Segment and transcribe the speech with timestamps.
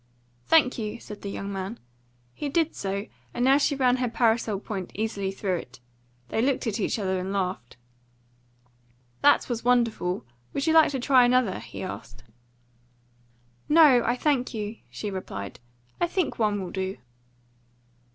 [0.47, 1.79] "Thank you," said the young man.
[2.33, 3.05] He did so,
[3.35, 5.79] and now she ran her parasol point easily through it.
[6.29, 7.77] They looked at each other and laughed.
[9.21, 10.25] "That was wonderful.
[10.53, 12.23] Would you like to try another?" he asked.
[13.69, 15.59] "No, I thank you," she replied.
[15.99, 16.97] "I think one will do."